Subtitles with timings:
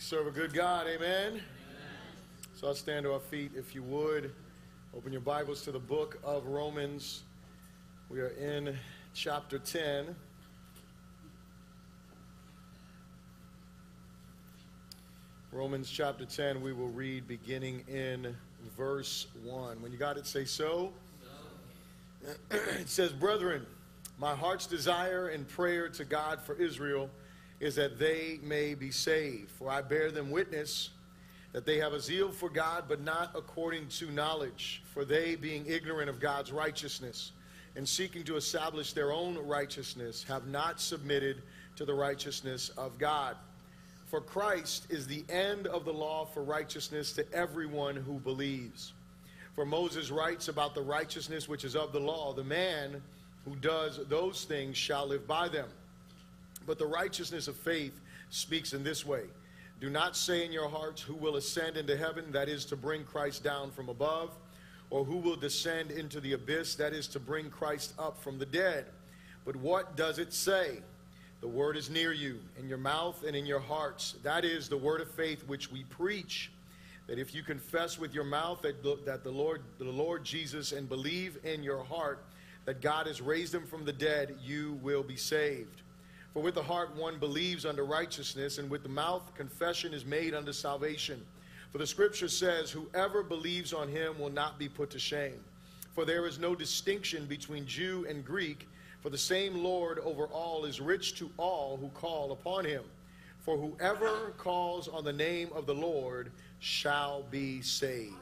[0.00, 1.26] serve a good God, amen?
[1.28, 1.42] amen?
[2.54, 4.32] So I'll stand to our feet if you would.
[4.96, 7.22] Open your Bibles to the book of Romans.
[8.08, 8.78] We are in
[9.12, 10.16] chapter 10.
[15.52, 18.34] Romans chapter 10, we will read beginning in
[18.78, 19.82] verse 1.
[19.82, 20.94] When you got it, say so.
[22.24, 22.30] so.
[22.80, 23.66] it says, Brethren,
[24.18, 27.10] my heart's desire and prayer to God for Israel
[27.60, 29.50] is that they may be saved.
[29.50, 30.90] For I bear them witness
[31.52, 34.82] that they have a zeal for God, but not according to knowledge.
[34.92, 37.32] For they, being ignorant of God's righteousness
[37.76, 41.42] and seeking to establish their own righteousness, have not submitted
[41.76, 43.36] to the righteousness of God.
[44.06, 48.92] For Christ is the end of the law for righteousness to everyone who believes.
[49.54, 53.02] For Moses writes about the righteousness which is of the law, the man
[53.44, 55.68] who does those things shall live by them.
[56.66, 57.98] But the righteousness of faith
[58.30, 59.24] speaks in this way
[59.80, 62.32] Do not say in your hearts, Who will ascend into heaven?
[62.32, 64.30] That is to bring Christ down from above.
[64.90, 66.74] Or who will descend into the abyss?
[66.74, 68.86] That is to bring Christ up from the dead.
[69.44, 70.78] But what does it say?
[71.40, 74.16] The word is near you, in your mouth and in your hearts.
[74.22, 76.50] That is the word of faith which we preach.
[77.06, 80.72] That if you confess with your mouth that the, that the Lord, the Lord Jesus,
[80.72, 82.22] and believe in your heart
[82.66, 85.82] that God has raised him from the dead, you will be saved.
[86.32, 90.34] For with the heart one believes unto righteousness, and with the mouth confession is made
[90.34, 91.20] unto salvation.
[91.72, 95.40] For the scripture says, Whoever believes on him will not be put to shame.
[95.94, 98.68] For there is no distinction between Jew and Greek,
[99.02, 102.84] for the same Lord over all is rich to all who call upon him.
[103.40, 108.14] For whoever calls on the name of the Lord shall be saved.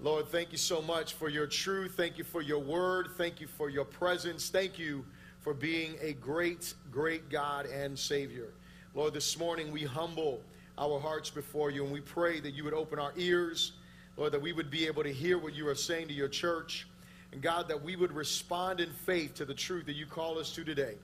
[0.00, 1.94] Lord, thank you so much for your truth.
[1.96, 3.08] Thank you for your word.
[3.16, 4.48] Thank you for your presence.
[4.48, 5.04] Thank you
[5.48, 8.48] for being a great, great God and Savior.
[8.94, 10.42] Lord, this morning we humble
[10.76, 13.72] our hearts before you and we pray that you would open our ears,
[14.18, 16.86] Lord, that we would be able to hear what you are saying to your church.
[17.32, 20.52] And God, that we would respond in faith to the truth that you call us
[20.54, 20.96] to today.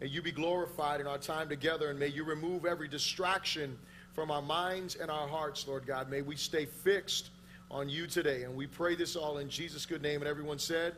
[0.00, 3.78] May you be glorified in our time together and may you remove every distraction
[4.14, 6.10] from our minds and our hearts, Lord God.
[6.10, 7.30] May we stay fixed
[7.70, 8.42] on you today.
[8.42, 10.22] And we pray this all in Jesus' good name.
[10.22, 10.94] And everyone said,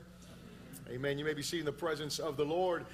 [0.90, 1.18] Amen.
[1.18, 2.84] You may be seeing the presence of the Lord.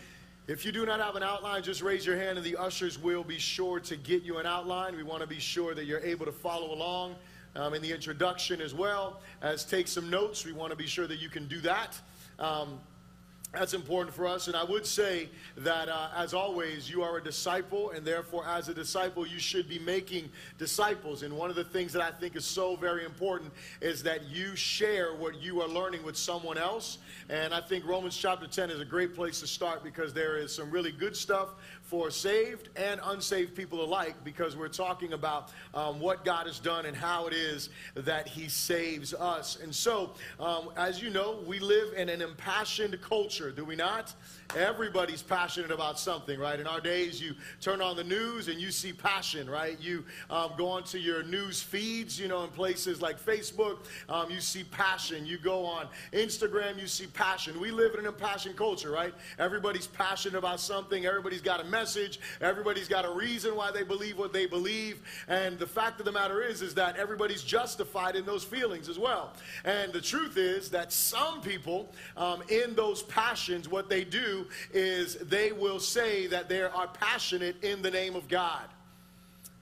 [0.46, 3.24] If you do not have an outline, just raise your hand and the ushers will
[3.24, 4.96] be sure to get you an outline.
[4.96, 7.16] We want to be sure that you're able to follow along
[7.56, 10.44] um, in the introduction as well as take some notes.
[10.44, 11.98] We want to be sure that you can do that.
[12.38, 12.78] Um,
[13.52, 14.46] that's important for us.
[14.46, 18.68] And I would say that, uh, as always, you are a disciple, and therefore, as
[18.68, 21.24] a disciple, you should be making disciples.
[21.24, 24.54] And one of the things that I think is so very important is that you
[24.54, 26.98] share what you are learning with someone else.
[27.28, 30.54] And I think Romans chapter 10 is a great place to start because there is
[30.54, 31.48] some really good stuff
[31.90, 36.86] for saved and unsaved people alike because we're talking about um, what God has done
[36.86, 39.58] and how it is that He saves us.
[39.60, 44.14] And so, um, as you know, we live in an impassioned culture, do we not?
[44.56, 46.58] Everybody's passionate about something, right?
[46.58, 49.78] In our days, you turn on the news and you see passion, right?
[49.80, 53.78] You um, go onto your news feeds, you know, in places like Facebook,
[54.08, 55.24] um, you see passion.
[55.24, 57.60] You go on Instagram, you see passion.
[57.60, 59.14] We live in an impassioned culture, right?
[59.38, 61.06] Everybody's passionate about something.
[61.06, 62.18] Everybody's got a message.
[62.40, 65.00] Everybody's got a reason why they believe what they believe.
[65.28, 68.98] And the fact of the matter is, is that everybody's justified in those feelings as
[68.98, 69.32] well.
[69.64, 74.39] And the truth is that some people, um, in those passions, what they do
[74.72, 78.64] is they will say that they are passionate in the name of God.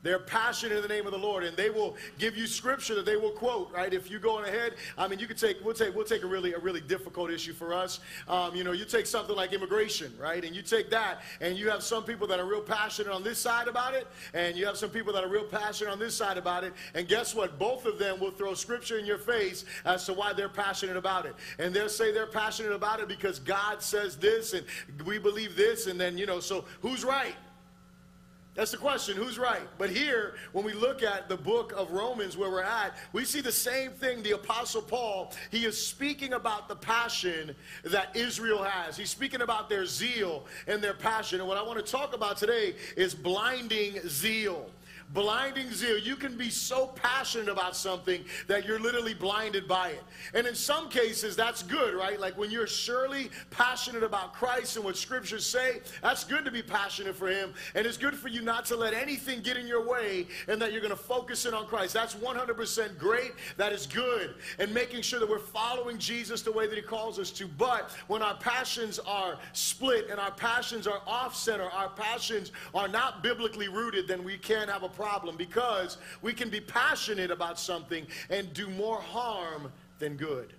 [0.02, 3.04] They're passionate in the name of the Lord, and they will give you scripture that
[3.04, 3.72] they will quote.
[3.72, 3.92] Right?
[3.92, 5.64] If you go on ahead, I mean, you could take.
[5.64, 5.94] We'll take.
[5.94, 7.98] We'll take a really a really difficult issue for us.
[8.28, 10.44] Um, you know, you take something like immigration, right?
[10.44, 13.38] And you take that, and you have some people that are real passionate on this
[13.38, 16.38] side about it, and you have some people that are real passionate on this side
[16.38, 16.72] about it.
[16.94, 17.58] And guess what?
[17.58, 21.26] Both of them will throw scripture in your face as to why they're passionate about
[21.26, 24.64] it, and they'll say they're passionate about it because God says this, and
[25.04, 26.38] we believe this, and then you know.
[26.38, 27.34] So who's right?
[28.58, 29.62] That's the question who's right?
[29.78, 33.40] But here, when we look at the book of Romans where we're at, we see
[33.40, 34.20] the same thing.
[34.20, 37.54] The Apostle Paul, he is speaking about the passion
[37.84, 38.96] that Israel has.
[38.96, 41.38] He's speaking about their zeal and their passion.
[41.38, 44.68] And what I want to talk about today is blinding zeal
[45.12, 45.98] blinding zeal.
[45.98, 50.02] You can be so passionate about something that you're literally blinded by it.
[50.34, 52.20] And in some cases, that's good, right?
[52.20, 56.62] Like when you're surely passionate about Christ and what scriptures say, that's good to be
[56.62, 57.54] passionate for Him.
[57.74, 60.72] And it's good for you not to let anything get in your way and that
[60.72, 61.94] you're going to focus in on Christ.
[61.94, 63.32] That's 100% great.
[63.56, 64.34] That is good.
[64.58, 67.46] And making sure that we're following Jesus the way that He calls us to.
[67.46, 72.88] But when our passions are split and our passions are off center, our passions are
[72.88, 77.58] not biblically rooted, then we can't have a problem because we can be passionate about
[77.58, 80.52] something and do more harm than good.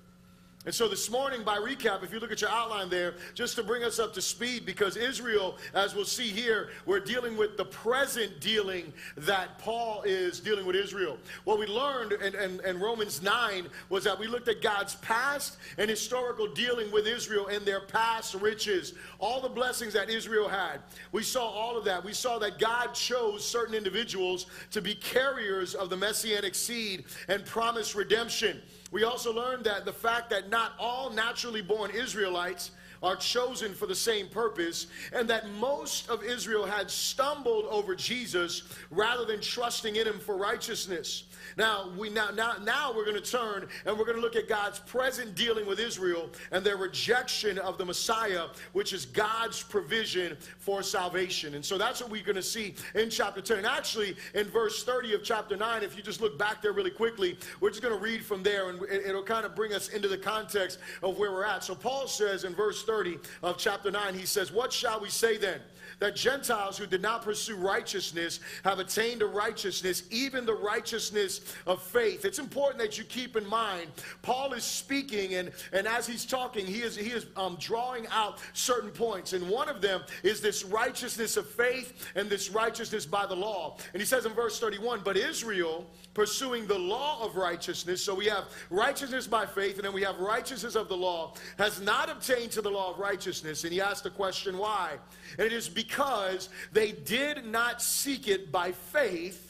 [0.70, 3.64] And so this morning, by recap, if you look at your outline there, just to
[3.64, 7.66] bring us up to speed, because Israel, as we'll see here, we're dealing with the
[7.66, 11.18] present dealing that Paul is dealing with Israel.
[11.44, 15.58] What we learned in, in, in Romans 9 was that we looked at God's past
[15.80, 20.82] and historical dealing with Israel and their past riches, all the blessings that Israel had.
[21.12, 22.06] We saw all of that.
[22.06, 27.44] We saw that God chose certain individuals to be carriers of the messianic seed and
[27.44, 28.62] promised redemption.
[28.92, 32.72] We also learned that the fact that not all naturally born Israelites
[33.02, 38.64] are chosen for the same purpose, and that most of Israel had stumbled over Jesus
[38.90, 41.24] rather than trusting in him for righteousness.
[41.58, 44.48] Now, we now, now, now we're going to turn and we're going to look at
[44.48, 50.38] God's present dealing with Israel and their rejection of the Messiah, which is God's provision
[50.58, 51.56] for salvation.
[51.56, 53.60] And so that's what we're going to see in chapter 10.
[53.60, 56.92] And actually, in verse 30 of chapter 9, if you just look back there really
[56.92, 60.08] quickly, we're just going to read from there and it'll kind of bring us into
[60.08, 61.64] the context of where we're at.
[61.64, 65.38] So Paul says in verse 30 of chapter 9, he says, What shall we say
[65.38, 65.62] then?
[66.00, 71.82] that Gentiles who did not pursue righteousness have attained to righteousness, even the righteousness of
[71.82, 72.26] faith.
[72.26, 73.88] It's important that you keep in mind,
[74.22, 78.40] Paul is speaking, and, and as he's talking, he is, he is um, drawing out
[78.54, 79.34] certain points.
[79.34, 83.78] And one of them is this righteousness of faith and this righteousness by the law.
[83.94, 88.26] And he says in verse 31, But Israel, pursuing the law of righteousness, so we
[88.26, 92.52] have righteousness by faith, and then we have righteousness of the law, has not obtained
[92.52, 93.64] to the law of righteousness.
[93.64, 94.98] And he asked the question, why?
[95.38, 99.49] And it is because because they did not seek it by faith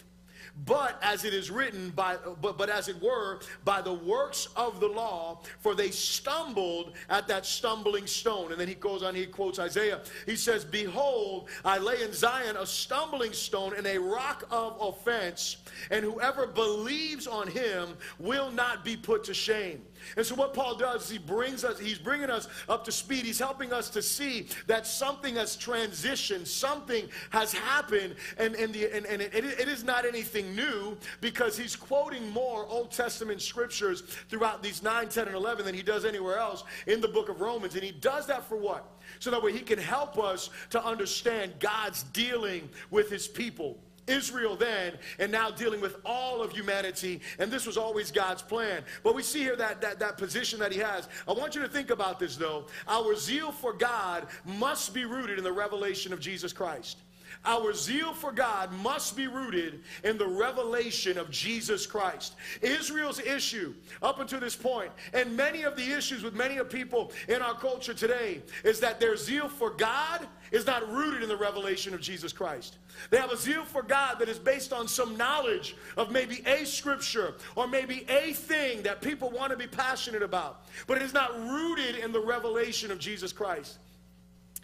[0.65, 4.79] but as it is written by but, but as it were by the works of
[4.79, 8.51] the law for they stumbled at that stumbling stone.
[8.51, 10.01] And then he goes on he quotes isaiah.
[10.25, 15.57] He says behold i lay in zion a stumbling stone and a rock of offense
[15.91, 19.81] and whoever believes on him will not be put to shame
[20.17, 23.25] and so what Paul does he brings us, he's bringing us up to speed.
[23.25, 28.93] He's helping us to see that something has transitioned, something has happened, and, and, the,
[28.95, 34.01] and, and it, it is not anything new because he's quoting more Old Testament scriptures
[34.29, 37.41] throughout these 9, 10, and 11 than he does anywhere else in the book of
[37.41, 37.75] Romans.
[37.75, 38.85] And he does that for what?
[39.19, 43.79] So that way he can help us to understand God's dealing with his people.
[44.09, 48.83] Israel then and now dealing with all of humanity and this was always god's plan.
[49.03, 51.07] But we see here that, that that position that he has.
[51.27, 52.67] I want you to think about this though.
[52.87, 56.97] Our zeal for god must be rooted in the revelation of jesus christ
[57.45, 62.35] our zeal for God must be rooted in the revelation of Jesus Christ.
[62.61, 67.11] Israel's issue up until this point, and many of the issues with many of people
[67.27, 71.37] in our culture today, is that their zeal for God is not rooted in the
[71.37, 72.77] revelation of Jesus Christ.
[73.09, 76.65] They have a zeal for God that is based on some knowledge of maybe a
[76.65, 81.13] scripture or maybe a thing that people want to be passionate about, but it is
[81.13, 83.77] not rooted in the revelation of Jesus Christ.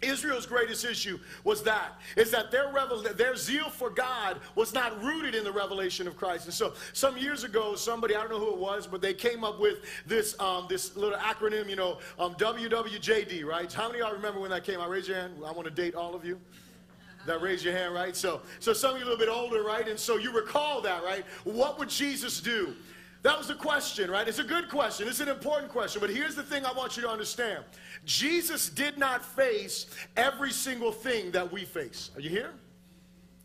[0.02, 5.02] Israel's greatest issue was that is that their revel- their zeal for God was not
[5.02, 6.44] rooted in the revelation of Christ.
[6.44, 9.42] And so some years ago, somebody I don't know who it was, but they came
[9.42, 13.72] up with this um, this little acronym, you know, um, WWJD, right?
[13.72, 14.90] How many of y'all remember when that came out?
[14.90, 15.34] Raise your hand.
[15.46, 16.38] I want to date all of you.
[17.26, 18.14] That raise your hand, right?
[18.14, 19.88] So so some of you a little bit older, right?
[19.88, 21.24] And so you recall that, right?
[21.44, 22.74] What would Jesus do?
[23.26, 24.28] That was the question, right?
[24.28, 25.08] It's a good question.
[25.08, 26.00] It's an important question.
[26.00, 27.64] But here's the thing I want you to understand
[28.04, 32.12] Jesus did not face every single thing that we face.
[32.14, 32.52] Are you here?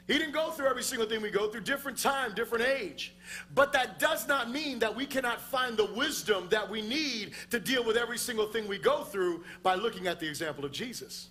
[0.06, 3.16] He didn't go through every single thing we go through, different time, different age.
[3.56, 7.60] But that does not mean that we cannot find the wisdom that we need to
[7.60, 11.30] deal with every single thing we go through by looking at the example of Jesus.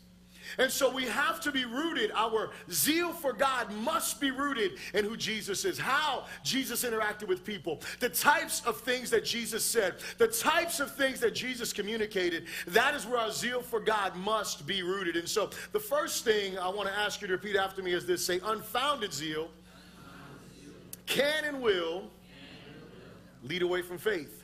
[0.59, 2.11] And so we have to be rooted.
[2.14, 7.45] Our zeal for God must be rooted in who Jesus is, how Jesus interacted with
[7.45, 12.47] people, the types of things that Jesus said, the types of things that Jesus communicated.
[12.69, 15.16] That is where our zeal for God must be rooted.
[15.16, 18.07] And so the first thing I want to ask you to repeat after me is
[18.07, 19.49] this say, unfounded zeal
[21.07, 22.04] can and will
[23.42, 24.42] lead away from faith.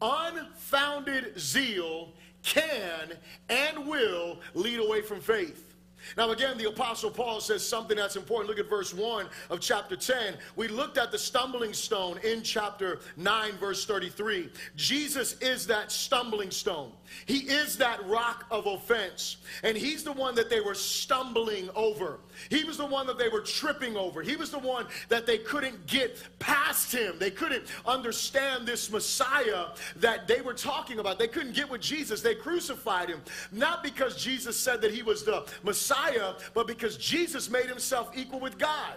[0.00, 3.12] Unfounded zeal can
[3.48, 5.71] and will lead away from faith.
[6.16, 8.48] Now, again, the Apostle Paul says something that's important.
[8.48, 10.34] Look at verse 1 of chapter 10.
[10.56, 14.50] We looked at the stumbling stone in chapter 9, verse 33.
[14.76, 16.92] Jesus is that stumbling stone,
[17.26, 19.38] He is that rock of offense.
[19.62, 22.18] And He's the one that they were stumbling over.
[22.50, 24.22] He was the one that they were tripping over.
[24.22, 27.18] He was the one that they couldn't get past Him.
[27.18, 29.66] They couldn't understand this Messiah
[29.96, 31.18] that they were talking about.
[31.18, 32.20] They couldn't get with Jesus.
[32.22, 33.20] They crucified Him.
[33.50, 38.10] Not because Jesus said that He was the Messiah Messiah, but because Jesus made himself
[38.14, 38.96] equal with God.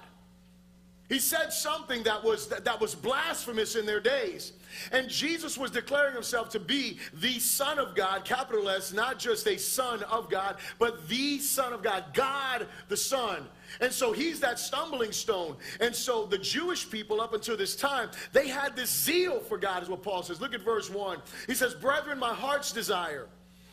[1.07, 4.53] He said something that was, that, was blasphemous in their days.
[4.91, 9.45] And Jesus was declaring himself to be the Son of God, capital S, not just
[9.45, 13.45] a Son of God, but the Son of God, God the Son.
[13.81, 15.57] And so he's that stumbling stone.
[15.79, 19.83] And so the Jewish people, up until this time, they had this zeal for God,
[19.83, 20.41] is what Paul says.
[20.41, 21.21] Look at verse 1.
[21.45, 23.27] He says, Brethren, my heart's desire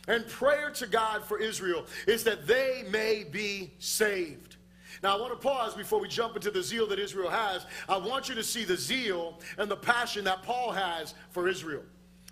[0.07, 4.57] and prayer to God for Israel is that they may be saved.
[5.01, 7.65] Now, I want to pause before we jump into the zeal that Israel has.
[7.89, 11.83] I want you to see the zeal and the passion that Paul has for Israel.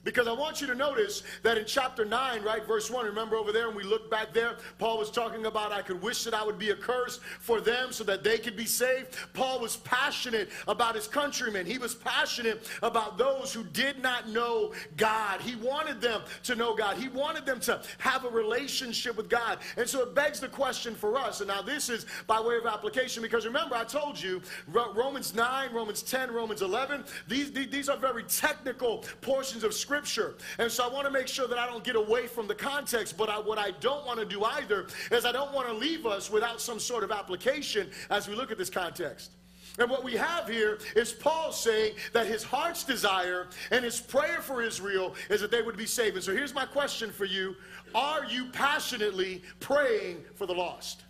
[0.03, 3.51] Because I want you to notice that in chapter 9, right, verse 1, remember over
[3.51, 6.43] there, when we look back there, Paul was talking about, I could wish that I
[6.43, 9.15] would be accursed for them so that they could be saved.
[9.33, 11.67] Paul was passionate about his countrymen.
[11.67, 15.39] He was passionate about those who did not know God.
[15.39, 16.97] He wanted them to know God.
[16.97, 19.59] He wanted them to have a relationship with God.
[19.77, 22.65] And so it begs the question for us, and now this is by way of
[22.65, 27.97] application, because remember, I told you, Romans 9, Romans 10, Romans 11, these, these are
[27.97, 30.35] very technical portions of Scripture Scripture.
[30.57, 33.17] And so I want to make sure that I don't get away from the context,
[33.17, 36.05] but I, what I don't want to do either is I don't want to leave
[36.05, 39.31] us without some sort of application as we look at this context.
[39.79, 44.41] And what we have here is Paul saying that his heart's desire and his prayer
[44.41, 46.15] for Israel is that they would be saved.
[46.15, 47.55] And so here's my question for you
[47.93, 51.03] Are you passionately praying for the lost?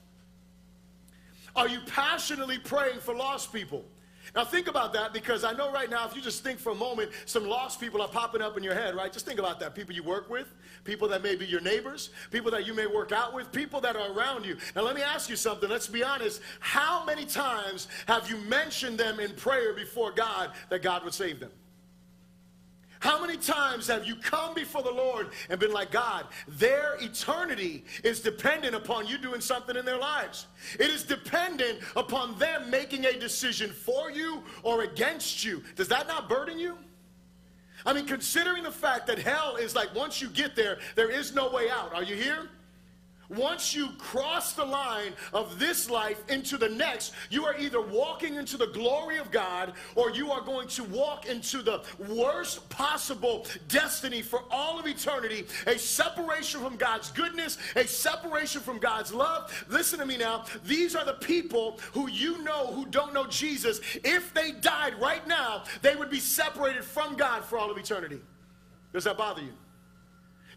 [1.55, 3.85] Are you passionately praying for lost people?
[4.33, 6.75] Now think about that because I know right now, if you just think for a
[6.75, 9.11] moment, some lost people are popping up in your head, right?
[9.11, 9.75] Just think about that.
[9.75, 10.53] People you work with,
[10.85, 13.95] people that may be your neighbors, people that you may work out with, people that
[13.95, 14.55] are around you.
[14.75, 15.69] Now let me ask you something.
[15.69, 16.41] Let's be honest.
[16.61, 21.39] How many times have you mentioned them in prayer before God that God would save
[21.39, 21.51] them?
[23.01, 27.83] How many times have you come before the Lord and been like, God, their eternity
[28.03, 30.45] is dependent upon you doing something in their lives?
[30.79, 35.63] It is dependent upon them making a decision for you or against you.
[35.75, 36.77] Does that not burden you?
[37.87, 41.33] I mean, considering the fact that hell is like once you get there, there is
[41.33, 41.95] no way out.
[41.95, 42.49] Are you here?
[43.31, 48.35] Once you cross the line of this life into the next, you are either walking
[48.35, 53.45] into the glory of God or you are going to walk into the worst possible
[53.69, 59.65] destiny for all of eternity a separation from God's goodness, a separation from God's love.
[59.69, 60.43] Listen to me now.
[60.65, 63.79] These are the people who you know who don't know Jesus.
[64.03, 68.19] If they died right now, they would be separated from God for all of eternity.
[68.91, 69.53] Does that bother you?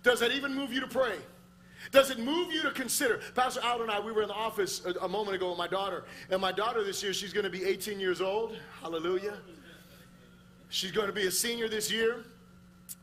[0.02, 1.16] Does that even move you to pray?
[1.94, 3.20] Does it move you to consider?
[3.36, 5.68] Pastor Aldo and I, we were in the office a, a moment ago with my
[5.68, 6.02] daughter.
[6.28, 8.56] And my daughter this year, she's going to be 18 years old.
[8.82, 9.38] Hallelujah.
[10.70, 12.24] She's going to be a senior this year.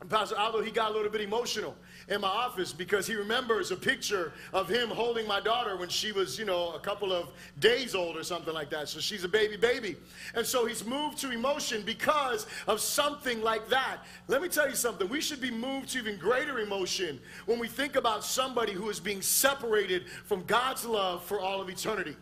[0.02, 1.74] And Pastor Aldo, he got a little bit emotional
[2.08, 6.12] in my office because he remembers a picture of him holding my daughter when she
[6.12, 7.28] was, you know, a couple of
[7.60, 8.88] days old or something like that.
[8.88, 9.96] So she's a baby baby.
[10.34, 13.98] And so he's moved to emotion because of something like that.
[14.28, 15.08] Let me tell you something.
[15.08, 19.00] We should be moved to even greater emotion when we think about somebody who is
[19.00, 22.16] being separated from God's love for all of eternity.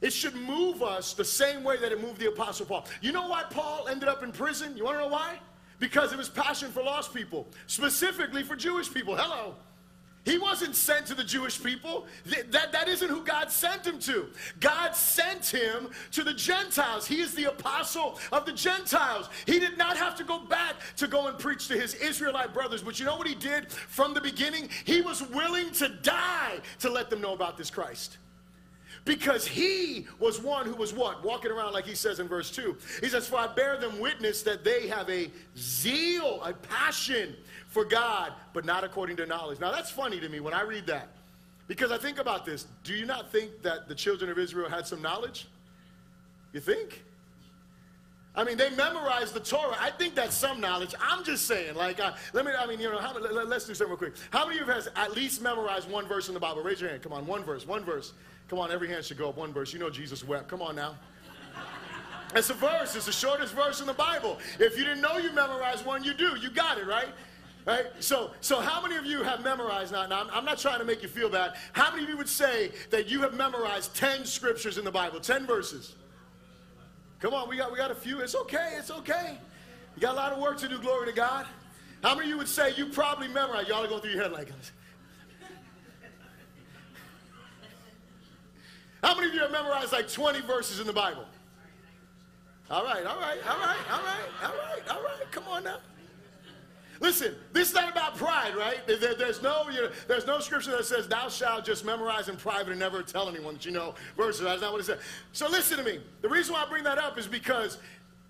[0.00, 2.86] It should move us the same way that it moved the Apostle Paul.
[3.00, 4.76] You know why Paul ended up in prison?
[4.76, 5.38] You want to know why?
[5.84, 9.14] Because of his passion for lost people, specifically for Jewish people.
[9.14, 9.54] Hello.
[10.24, 12.06] He wasn't sent to the Jewish people.
[12.52, 14.28] That, that isn't who God sent him to.
[14.60, 17.06] God sent him to the Gentiles.
[17.06, 19.28] He is the apostle of the Gentiles.
[19.44, 22.82] He did not have to go back to go and preach to his Israelite brothers.
[22.82, 24.70] But you know what he did from the beginning?
[24.86, 28.16] He was willing to die to let them know about this Christ
[29.04, 31.22] because he was one who was what?
[31.22, 32.76] Walking around like he says in verse 2.
[33.00, 37.36] He says, For I bear them witness that they have a zeal, a passion
[37.68, 39.60] for God, but not according to knowledge.
[39.60, 41.08] Now that's funny to me when I read that.
[41.66, 42.66] Because I think about this.
[42.82, 45.48] Do you not think that the children of Israel had some knowledge?
[46.52, 47.02] You think?
[48.36, 49.76] I mean, they memorized the Torah.
[49.78, 50.94] I think that's some knowledge.
[51.00, 53.74] I'm just saying, like, uh, let me, I mean, you know, how, let, us do
[53.74, 54.14] something real quick.
[54.30, 56.62] How many of you have at least memorized one verse in the Bible?
[56.62, 57.02] Raise your hand.
[57.02, 58.12] Come on, one verse, one verse.
[58.48, 59.72] Come on, every hand should go up one verse.
[59.72, 60.48] You know Jesus wept.
[60.48, 60.96] Come on now.
[62.34, 62.96] It's a verse.
[62.96, 64.38] It's the shortest verse in the Bible.
[64.58, 66.36] If you didn't know you memorized one, you do.
[66.40, 67.08] You got it, right?
[67.66, 67.86] Right?
[68.00, 70.04] So, so how many of you have memorized now?
[70.06, 71.54] Now, I'm, I'm not trying to make you feel bad.
[71.72, 75.20] How many of you would say that you have memorized 10 scriptures in the Bible,
[75.20, 75.94] 10 verses?
[77.20, 78.20] Come on, we got, we got a few.
[78.20, 78.74] It's okay.
[78.76, 79.38] It's okay.
[79.94, 80.78] You got a lot of work to do.
[80.78, 81.46] Glory to God.
[82.02, 83.68] How many of you would say you probably memorized?
[83.68, 84.72] Y'all are going through your head like this.
[89.04, 91.26] How many of you have memorized like 20 verses in the Bible?
[92.70, 95.30] All right, all right, all right, all right, all right, all right.
[95.30, 95.76] Come on now.
[97.00, 98.78] Listen, this is not about pride, right?
[98.86, 102.36] There, there's, no, you know, there's no scripture that says, Thou shalt just memorize in
[102.36, 104.40] private and never tell anyone that you know verses.
[104.40, 105.00] That's not what it says.
[105.32, 106.00] So listen to me.
[106.22, 107.76] The reason why I bring that up is because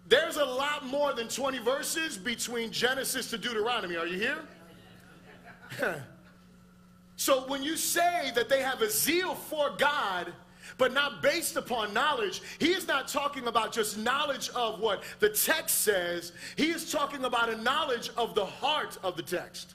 [0.08, 3.96] there's a lot more than 20 verses between Genesis to Deuteronomy.
[3.96, 4.38] Are you here?
[7.14, 10.32] so when you say that they have a zeal for God,
[10.78, 12.42] but not based upon knowledge.
[12.58, 17.24] He is not talking about just knowledge of what the text says, he is talking
[17.24, 19.74] about a knowledge of the heart of the text.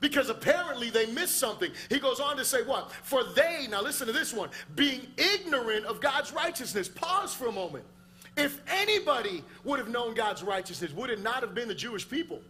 [0.00, 1.70] Because apparently they missed something.
[1.88, 2.92] He goes on to say, What?
[2.92, 6.88] For they, now listen to this one, being ignorant of God's righteousness.
[6.88, 7.84] Pause for a moment.
[8.36, 12.42] If anybody would have known God's righteousness, would it not have been the Jewish people?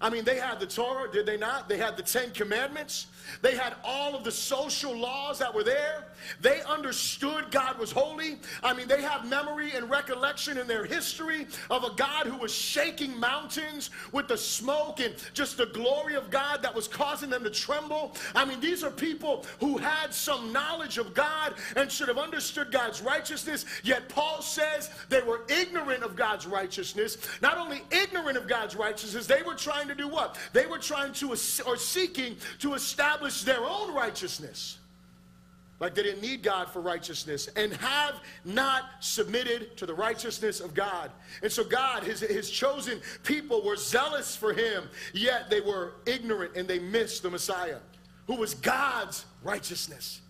[0.00, 1.68] I mean, they had the Torah, did they not?
[1.68, 3.06] They had the Ten Commandments.
[3.42, 6.04] They had all of the social laws that were there.
[6.40, 8.38] They understood God was holy.
[8.62, 12.54] I mean, they have memory and recollection in their history of a God who was
[12.54, 17.44] shaking mountains with the smoke and just the glory of God that was causing them
[17.44, 18.14] to tremble.
[18.34, 22.70] I mean, these are people who had some knowledge of God and should have understood
[22.70, 23.64] God's righteousness.
[23.82, 27.18] Yet Paul says they were ignorant of God's righteousness.
[27.40, 30.38] Not only ignorant of God's righteousness, they were trying to to do what?
[30.52, 34.78] They were trying to, or seeking to establish their own righteousness.
[35.80, 40.72] Like they didn't need God for righteousness and have not submitted to the righteousness of
[40.72, 41.10] God.
[41.42, 46.56] And so God, his, his chosen people, were zealous for him, yet they were ignorant
[46.56, 47.78] and they missed the Messiah,
[48.26, 50.20] who was God's righteousness.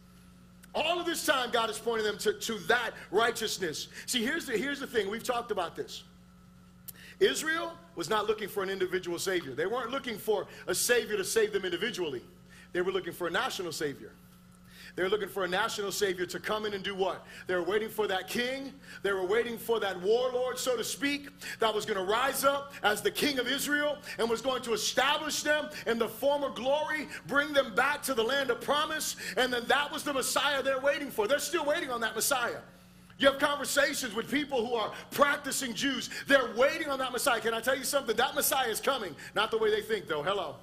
[0.74, 3.88] All of this time, God is pointing them to, to that righteousness.
[4.06, 5.08] See, here's the, here's the thing.
[5.08, 6.02] We've talked about this.
[7.20, 9.54] Israel was not looking for an individual savior.
[9.54, 12.22] They weren't looking for a savior to save them individually.
[12.72, 14.12] They were looking for a national savior.
[14.96, 17.26] They were looking for a national savior to come in and do what?
[17.48, 18.72] They were waiting for that king.
[19.02, 21.28] They were waiting for that warlord, so to speak,
[21.58, 24.72] that was going to rise up as the king of Israel and was going to
[24.72, 29.16] establish them in the former glory, bring them back to the land of promise.
[29.36, 31.26] And then that was the Messiah they're waiting for.
[31.26, 32.60] They're still waiting on that Messiah.
[33.18, 36.10] You have conversations with people who are practicing Jews.
[36.26, 37.40] They're waiting on that Messiah.
[37.40, 38.16] Can I tell you something?
[38.16, 39.14] That Messiah is coming.
[39.34, 40.22] Not the way they think, though.
[40.22, 40.56] Hello.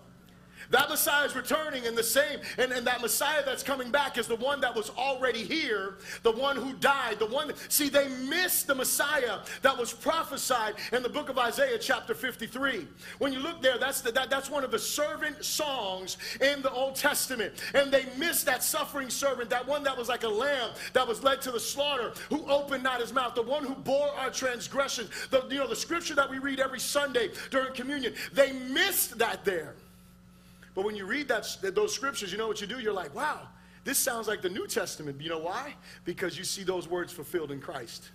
[0.72, 4.26] That Messiah is returning and the same, and, and that Messiah that's coming back is
[4.28, 8.68] the one that was already here, the one who died, the one, see, they missed
[8.68, 12.88] the Messiah that was prophesied in the book of Isaiah chapter 53.
[13.20, 16.72] When you look there, that's, the, that, that's one of the servant songs in the
[16.72, 20.72] Old Testament, and they missed that suffering servant, that one that was like a lamb
[20.94, 24.10] that was led to the slaughter, who opened not his mouth, the one who bore
[24.18, 28.54] our transgressions, the, you know, the scripture that we read every Sunday during communion, they
[28.54, 29.76] missed that there.
[30.74, 32.80] But when you read that, those scriptures, you know what you do?
[32.80, 33.48] You're like, wow,
[33.84, 35.20] this sounds like the New Testament.
[35.22, 35.76] You know why?
[36.06, 38.12] Because you see those words fulfilled in Christ.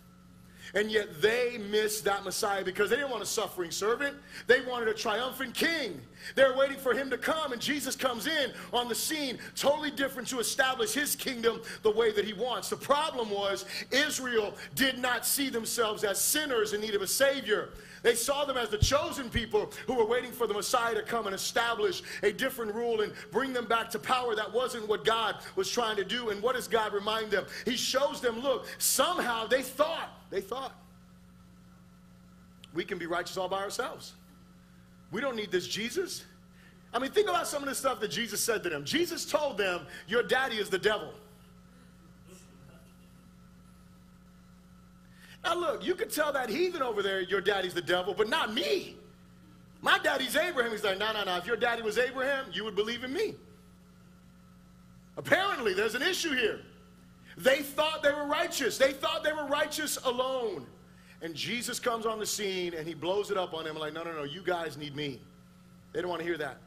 [0.74, 4.16] And yet they missed that Messiah because they didn't want a suffering servant.
[4.46, 6.00] They wanted a triumphant king.
[6.34, 10.26] They're waiting for him to come, and Jesus comes in on the scene, totally different
[10.28, 12.68] to establish his kingdom the way that he wants.
[12.68, 17.70] The problem was Israel did not see themselves as sinners in need of a Savior.
[18.02, 21.26] They saw them as the chosen people who were waiting for the Messiah to come
[21.26, 24.34] and establish a different rule and bring them back to power.
[24.34, 26.30] That wasn't what God was trying to do.
[26.30, 27.46] And what does God remind them?
[27.64, 30.72] He shows them, look, somehow they thought, they thought,
[32.74, 34.14] we can be righteous all by ourselves.
[35.10, 36.24] We don't need this Jesus.
[36.92, 38.84] I mean, think about some of the stuff that Jesus said to them.
[38.84, 41.12] Jesus told them, Your daddy is the devil.
[45.46, 48.52] Now, look, you could tell that heathen over there, your daddy's the devil, but not
[48.52, 48.96] me.
[49.80, 50.72] My daddy's Abraham.
[50.72, 51.36] He's like, no, no, no.
[51.36, 53.36] If your daddy was Abraham, you would believe in me.
[55.16, 56.62] Apparently, there's an issue here.
[57.38, 60.66] They thought they were righteous, they thought they were righteous alone.
[61.22, 64.02] And Jesus comes on the scene and he blows it up on them like, no,
[64.02, 65.20] no, no, you guys need me.
[65.92, 66.58] They don't want to hear that.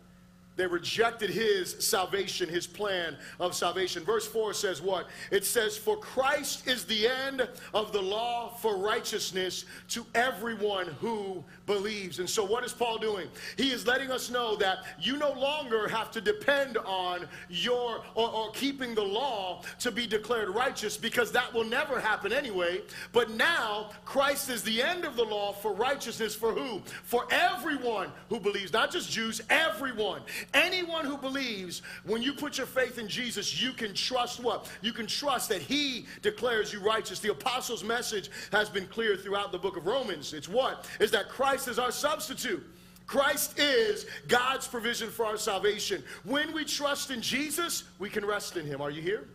[0.59, 4.03] They rejected his salvation, his plan of salvation.
[4.03, 5.07] Verse 4 says what?
[5.31, 11.45] It says, For Christ is the end of the law for righteousness to everyone who
[11.65, 12.19] believes.
[12.19, 13.29] And so, what is Paul doing?
[13.55, 18.29] He is letting us know that you no longer have to depend on your or,
[18.29, 22.81] or keeping the law to be declared righteous because that will never happen anyway.
[23.13, 26.81] But now, Christ is the end of the law for righteousness for who?
[27.03, 30.21] For everyone who believes, not just Jews, everyone.
[30.53, 34.67] Anyone who believes, when you put your faith in Jesus, you can trust what?
[34.81, 37.19] You can trust that He declares you righteous.
[37.19, 40.33] The apostles' message has been clear throughout the book of Romans.
[40.33, 40.89] It's what?
[40.99, 42.63] Is that Christ is our substitute.
[43.05, 46.03] Christ is God's provision for our salvation.
[46.23, 48.81] When we trust in Jesus, we can rest in Him.
[48.81, 49.27] Are you here?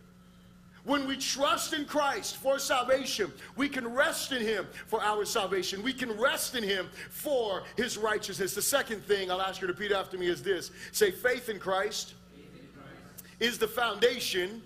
[0.85, 5.81] When we trust in Christ for salvation, we can rest in Him for our salvation.
[5.81, 8.53] We can rest in Him for His righteousness.
[8.53, 11.57] The second thing I'll ask you to repeat after me is this say, faith in
[11.57, 13.33] Christ, faith in Christ.
[13.39, 14.61] is the foundation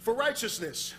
[0.00, 0.94] for righteousness.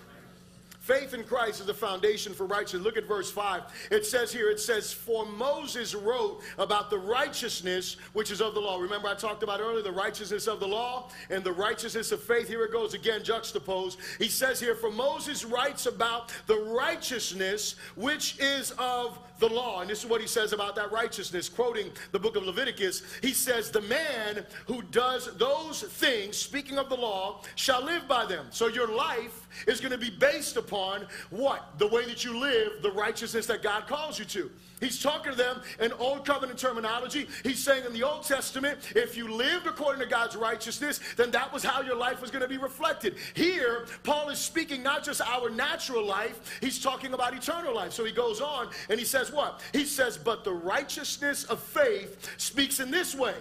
[0.85, 2.83] Faith in Christ is the foundation for righteousness.
[2.83, 3.63] Look at verse 5.
[3.89, 8.59] It says here, it says, For Moses wrote about the righteousness which is of the
[8.59, 8.77] law.
[8.77, 12.47] Remember, I talked about earlier the righteousness of the law and the righteousness of faith.
[12.47, 13.97] Here it goes again, juxtaposed.
[14.19, 19.81] He says here, For Moses writes about the righteousness which is of the law.
[19.81, 23.01] And this is what he says about that righteousness, quoting the book of Leviticus.
[23.23, 28.27] He says, The man who does those things, speaking of the law, shall live by
[28.27, 28.45] them.
[28.51, 31.77] So your life is going to be based upon what?
[31.77, 34.49] The way that you live, the righteousness that God calls you to.
[34.81, 37.27] He's talking to them in Old Covenant terminology.
[37.43, 41.51] He's saying in the Old Testament, if you lived according to God's righteousness, then that
[41.53, 43.15] was how your life was going to be reflected.
[43.33, 47.93] Here, Paul is speaking not just our natural life, he's talking about eternal life.
[47.93, 49.61] So he goes on and he says what?
[49.71, 53.35] He says, But the righteousness of faith speaks in this way.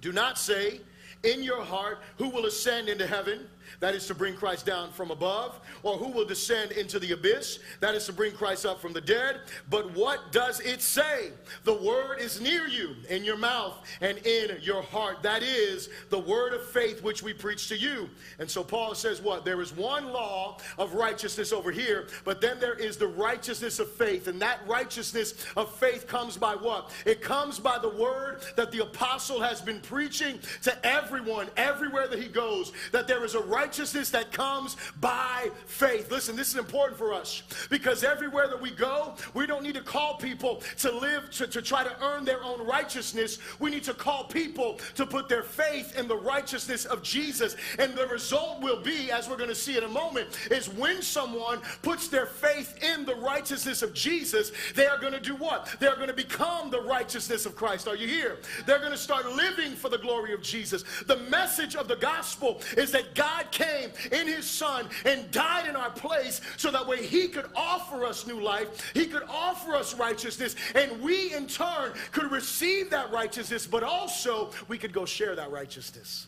[0.00, 0.80] Do not say
[1.22, 3.46] in your heart, Who will ascend into heaven?
[3.78, 5.60] That is to bring Christ down from above.
[5.82, 7.60] Or who will descend into the abyss?
[7.80, 9.40] That is to bring Christ up from the dead.
[9.68, 11.30] But what does it say?
[11.64, 15.22] The word is near you, in your mouth and in your heart.
[15.22, 18.10] That is the word of faith which we preach to you.
[18.38, 19.44] And so Paul says what?
[19.44, 23.90] There is one law of righteousness over here, but then there is the righteousness of
[23.92, 24.26] faith.
[24.26, 26.90] And that righteousness of faith comes by what?
[27.06, 32.18] It comes by the word that the apostle has been preaching to everyone, everywhere that
[32.18, 36.10] he goes, that there is a righteousness that comes by faith.
[36.10, 39.82] Listen, this is important for us because everywhere that we go, we don't need to
[39.82, 43.38] call people to live, to, to try to earn their own righteousness.
[43.58, 47.54] We need to call people to put their faith in the righteousness of Jesus.
[47.78, 51.02] And the result will be, as we're going to see in a moment, is when
[51.02, 55.68] someone puts their faith in the righteousness of Jesus, they are going to do what?
[55.80, 57.86] They're going to become the righteousness of Christ.
[57.88, 58.38] Are you here?
[58.64, 60.82] They're going to start living for the glory of Jesus.
[61.06, 65.76] The message of the gospel is that God came in his son and died in
[65.76, 69.94] our place so that way he could offer us new life, he could offer us
[69.94, 75.34] righteousness, and we in turn could receive that righteousness, but also we could go share
[75.36, 76.26] that righteousness.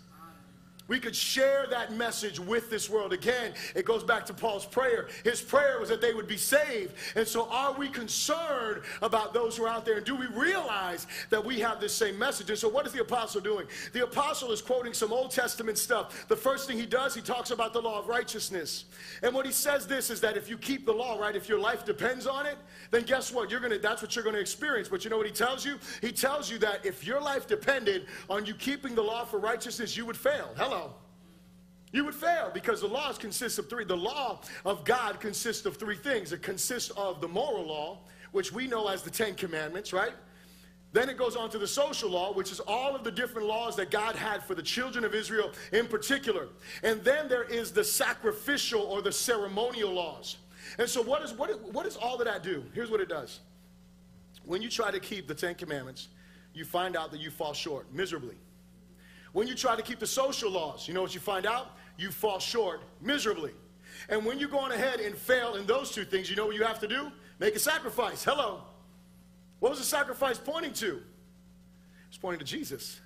[0.88, 3.12] We could share that message with this world.
[3.12, 5.08] Again, it goes back to Paul's prayer.
[5.24, 6.94] His prayer was that they would be saved.
[7.14, 9.96] And so, are we concerned about those who are out there?
[9.96, 12.50] And do we realize that we have this same message?
[12.50, 13.66] And so, what is the apostle doing?
[13.92, 16.26] The apostle is quoting some Old Testament stuff.
[16.28, 18.86] The first thing he does, he talks about the law of righteousness.
[19.22, 21.58] And what he says this is that if you keep the law, right, if your
[21.58, 22.56] life depends on it,
[22.90, 23.50] then guess what?
[23.50, 24.88] You're gonna that's what you're gonna experience.
[24.88, 25.78] But you know what he tells you?
[26.00, 29.96] He tells you that if your life depended on you keeping the law for righteousness,
[29.96, 30.50] you would fail.
[30.56, 30.71] Hello.
[31.92, 33.84] You would fail because the laws consist of three.
[33.84, 36.32] The law of God consists of three things.
[36.32, 37.98] It consists of the moral law,
[38.32, 40.12] which we know as the Ten Commandments, right?
[40.92, 43.76] Then it goes on to the social law, which is all of the different laws
[43.76, 46.48] that God had for the children of Israel in particular.
[46.82, 50.36] And then there is the sacrificial or the ceremonial laws.
[50.78, 52.64] And so, what, is, what, what does all of that do?
[52.74, 53.40] Here's what it does.
[54.44, 56.08] When you try to keep the Ten Commandments,
[56.54, 58.36] you find out that you fall short miserably.
[59.32, 61.76] When you try to keep the social laws, you know what you find out?
[61.96, 63.52] You fall short miserably.
[64.08, 66.64] And when you're going ahead and fail in those two things, you know what you
[66.64, 67.10] have to do?
[67.38, 68.24] Make a sacrifice.
[68.24, 68.62] Hello.
[69.60, 71.02] What was the sacrifice pointing to?
[72.08, 73.00] It's pointing to Jesus.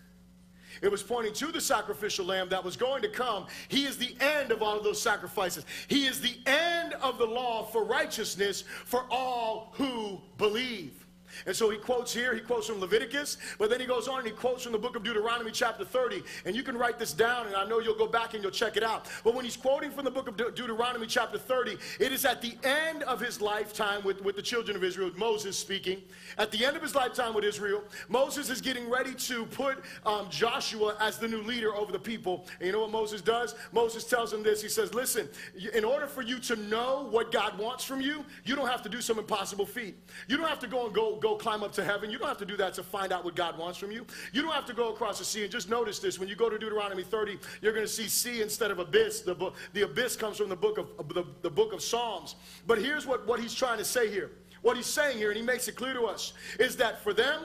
[0.82, 3.46] It was pointing to the sacrificial lamb that was going to come.
[3.68, 5.64] He is the end of all of those sacrifices.
[5.88, 11.05] He is the end of the law for righteousness for all who believe.
[11.44, 14.26] And so he quotes here, he quotes from Leviticus, but then he goes on and
[14.26, 16.22] he quotes from the book of Deuteronomy, chapter 30.
[16.44, 18.76] And you can write this down, and I know you'll go back and you'll check
[18.76, 19.06] it out.
[19.24, 22.40] But when he's quoting from the book of De Deuteronomy, chapter 30, it is at
[22.40, 26.02] the end of his lifetime with, with the children of Israel, Moses speaking.
[26.38, 30.28] At the end of his lifetime with Israel, Moses is getting ready to put um,
[30.30, 32.46] Joshua as the new leader over the people.
[32.58, 33.54] And you know what Moses does?
[33.72, 34.62] Moses tells him this.
[34.62, 35.28] He says, Listen,
[35.74, 38.88] in order for you to know what God wants from you, you don't have to
[38.88, 39.96] do some impossible feat.
[40.28, 42.10] You don't have to go and go, go go climb up to heaven.
[42.10, 44.06] You don't have to do that to find out what God wants from you.
[44.32, 45.42] You don't have to go across the sea.
[45.42, 48.42] And just notice this when you go to Deuteronomy 30, you're going to see sea
[48.42, 49.22] instead of abyss.
[49.22, 52.36] The, the abyss comes from the book of the, the book of Psalms.
[52.66, 54.30] But here's what, what he's trying to say here.
[54.62, 57.42] What he's saying here, and he makes it clear to us, is that for them,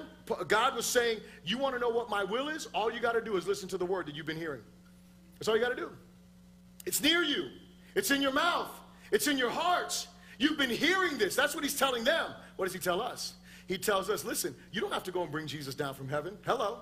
[0.48, 2.68] God was saying, You want to know what my will is?
[2.74, 4.62] All you got to do is listen to the word that you've been hearing.
[5.38, 5.90] That's all you got to do.
[6.86, 7.50] It's near you,
[7.96, 8.70] it's in your mouth,
[9.12, 10.08] it's in your hearts.
[10.38, 11.36] You've been hearing this.
[11.36, 12.32] That's what he's telling them.
[12.56, 13.36] What does he tell us?
[13.72, 16.38] He tells us, listen, you don't have to go and bring Jesus down from heaven.
[16.46, 16.82] Hello.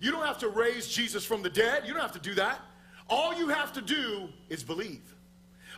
[0.00, 1.82] You don't have to raise Jesus from the dead.
[1.84, 2.58] You don't have to do that.
[3.10, 5.14] All you have to do is believe.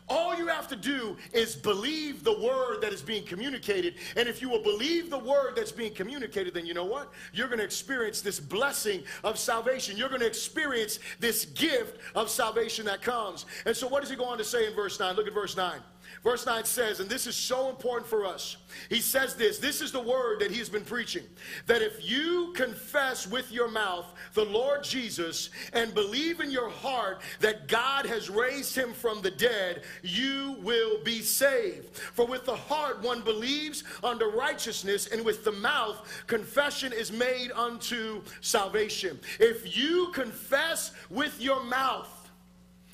[0.09, 3.95] All you have to do is believe the word that is being communicated.
[4.15, 7.13] And if you will believe the word that's being communicated, then you know what?
[7.33, 9.97] You're going to experience this blessing of salvation.
[9.97, 13.47] You're going to experience this gift of salvation that comes.
[13.67, 15.17] And so, what does he go on to say in verse 9?
[15.17, 15.81] Look at verse 9.
[16.25, 18.57] Verse 9 says, and this is so important for us.
[18.89, 21.25] He says this this is the word that he's been preaching
[21.67, 27.21] that if you confess with your mouth the Lord Jesus and believe in your heart
[27.41, 31.95] that God has raised him from the dead, you will be saved.
[31.99, 37.53] For with the heart one believes unto righteousness, and with the mouth confession is made
[37.53, 39.21] unto salvation.
[39.39, 42.31] If you confess with your mouth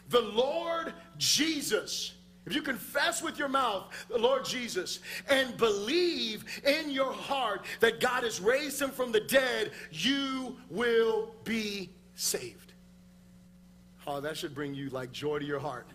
[0.08, 2.14] the Lord Jesus,
[2.50, 8.00] if you confess with your mouth the Lord Jesus and believe in your heart that
[8.00, 12.72] God has raised him from the dead, you will be saved.
[14.04, 15.86] Oh, that should bring you like joy to your heart.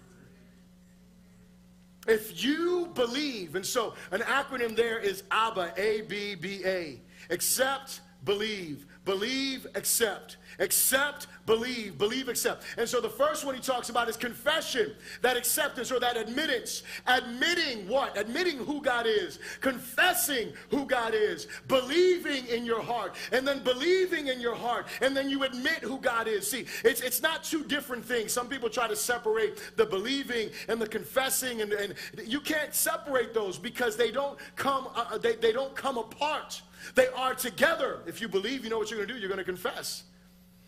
[2.07, 7.99] If you believe, and so an acronym there is ABBA, A B B A, accept,
[8.23, 10.37] believe, believe, accept.
[10.59, 12.63] Accept, believe, believe, accept.
[12.77, 16.83] And so the first one he talks about is confession, that acceptance or that admittance.
[17.07, 18.17] Admitting what?
[18.17, 24.27] Admitting who God is, confessing who God is, believing in your heart, and then believing
[24.27, 26.49] in your heart, and then you admit who God is.
[26.49, 28.31] See, it's, it's not two different things.
[28.31, 33.33] Some people try to separate the believing and the confessing, and, and you can't separate
[33.33, 36.61] those because they don't come, uh, uh they, they don't come apart.
[36.93, 37.99] They are together.
[38.05, 39.19] If you believe, you know what you're going to do.
[39.19, 40.03] You're going to confess.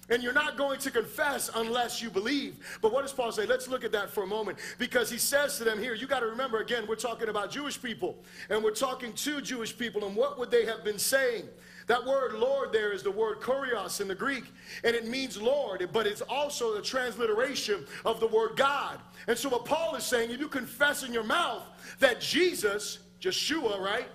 [0.10, 2.58] And you're not going to confess unless you believe.
[2.82, 3.46] But what does Paul say?
[3.46, 4.58] Let's look at that for a moment.
[4.78, 7.82] Because he says to them here, you got to remember again, we're talking about Jewish
[7.82, 8.17] people.
[8.50, 10.06] And we're talking to Jewish people.
[10.06, 11.50] And what would they have been saying?
[11.88, 14.43] That word Lord there is the word kurios in the Greek.
[14.84, 19.00] And it means Lord, but it's also the transliteration of the word God.
[19.28, 21.63] And so what Paul is saying, if you confess in your mouth
[22.00, 24.08] that Jesus, Yeshua, right?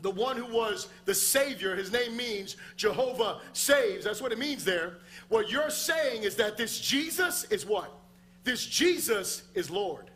[0.00, 4.04] The one who was the Savior, his name means Jehovah saves.
[4.04, 4.98] That's what it means there.
[5.28, 7.92] What you're saying is that this Jesus is what?
[8.44, 10.10] This Jesus is Lord.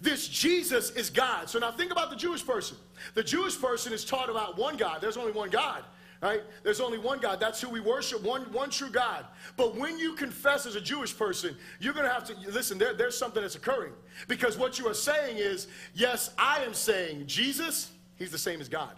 [0.00, 1.48] This Jesus is God.
[1.48, 2.76] So now think about the Jewish person.
[3.14, 5.00] The Jewish person is taught about one God.
[5.00, 5.84] There's only one God.
[6.22, 6.42] Right?
[6.62, 7.40] There's only one God.
[7.40, 9.26] That's who we worship, one, one true God.
[9.56, 12.94] But when you confess as a Jewish person, you're going to have to listen, there,
[12.94, 13.92] there's something that's occurring.
[14.26, 18.68] Because what you are saying is, yes, I am saying Jesus He's the same as
[18.68, 18.94] God.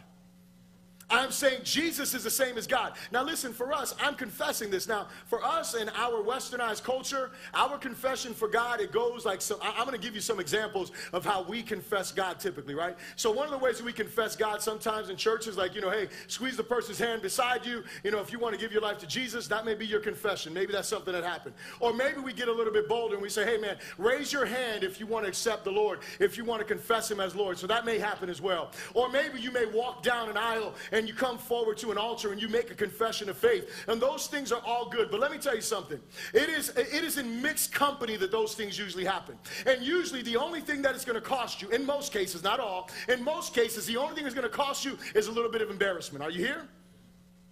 [1.10, 2.92] I'm saying Jesus is the same as God.
[3.10, 4.86] Now, listen, for us, I'm confessing this.
[4.86, 9.58] Now, for us in our westernized culture, our confession for God, it goes like so.
[9.62, 12.94] I'm going to give you some examples of how we confess God typically, right?
[13.16, 15.90] So, one of the ways that we confess God sometimes in churches, like, you know,
[15.90, 17.84] hey, squeeze the person's hand beside you.
[18.04, 20.00] You know, if you want to give your life to Jesus, that may be your
[20.00, 20.52] confession.
[20.52, 21.54] Maybe that's something that happened.
[21.80, 24.44] Or maybe we get a little bit bolder and we say, hey, man, raise your
[24.44, 27.34] hand if you want to accept the Lord, if you want to confess Him as
[27.34, 27.56] Lord.
[27.56, 28.72] So, that may happen as well.
[28.92, 32.32] Or maybe you may walk down an aisle and you come forward to an altar
[32.32, 33.70] and you make a confession of faith.
[33.88, 35.10] And those things are all good.
[35.10, 36.00] But let me tell you something.
[36.32, 39.36] It is, it is in mixed company that those things usually happen.
[39.66, 42.60] And usually the only thing that is going to cost you, in most cases, not
[42.60, 45.50] all, in most cases, the only thing that's going to cost you is a little
[45.50, 46.24] bit of embarrassment.
[46.24, 46.68] Are you here?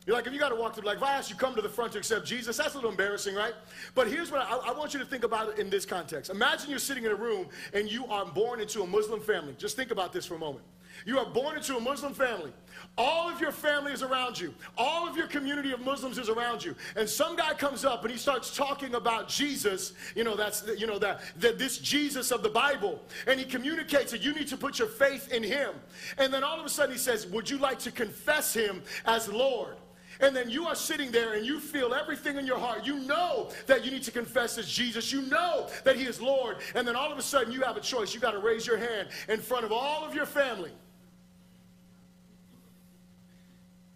[0.06, 1.62] You're like, if you got to walk through, like, if I ask you come to
[1.62, 3.54] the front to accept Jesus, that's a little embarrassing, right?
[3.96, 6.30] But here's what I, I, want you to think about in this context.
[6.30, 9.56] Imagine you're sitting in a room and you are born into a Muslim family.
[9.58, 10.64] Just think about this for a moment.
[11.04, 12.52] You are born into a Muslim family.
[12.98, 14.54] All of your family is around you.
[14.78, 16.74] All of your community of Muslims is around you.
[16.96, 20.86] And some guy comes up and he starts talking about Jesus, you know, that's, you
[20.86, 23.02] know, that, that this Jesus of the Bible.
[23.26, 25.74] And he communicates that you need to put your faith in him.
[26.16, 29.28] And then all of a sudden he says, would you like to confess him as
[29.28, 29.76] Lord?
[30.20, 32.86] And then you are sitting there and you feel everything in your heart.
[32.86, 35.12] You know that you need to confess as Jesus.
[35.12, 36.56] You know that He is Lord.
[36.74, 38.14] And then all of a sudden you have a choice.
[38.14, 40.72] You got to raise your hand in front of all of your family.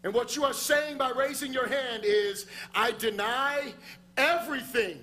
[0.03, 3.75] And what you are saying by raising your hand is, I deny
[4.17, 4.99] everything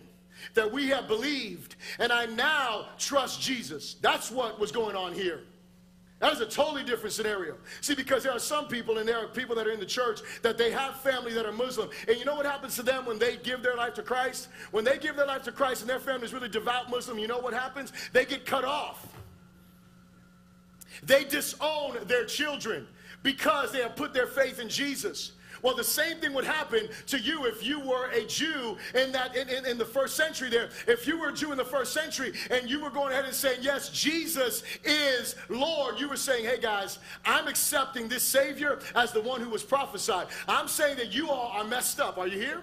[0.53, 3.95] that we have believed, and I now trust Jesus.
[4.01, 5.41] That's what was going on here.
[6.19, 7.57] That is a totally different scenario.
[7.81, 10.21] See, because there are some people, and there are people that are in the church,
[10.41, 11.89] that they have family that are Muslim.
[12.07, 14.49] And you know what happens to them when they give their life to Christ?
[14.71, 17.27] When they give their life to Christ and their family is really devout Muslim, you
[17.27, 17.93] know what happens?
[18.13, 19.05] They get cut off.
[21.03, 22.87] They disown their children
[23.27, 25.33] because they have put their faith in Jesus.
[25.61, 29.35] Well, the same thing would happen to you if you were a Jew in that
[29.35, 30.69] in, in, in, the first century there.
[30.87, 33.33] If you were a Jew in the first century and you were going ahead and
[33.33, 39.11] saying, Yes, Jesus is Lord, you were saying, Hey guys, I'm accepting this Savior as
[39.11, 40.27] the one who was prophesied.
[40.47, 42.17] I'm saying that you all are messed up.
[42.17, 42.61] Are you here?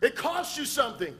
[0.00, 1.14] It costs you something.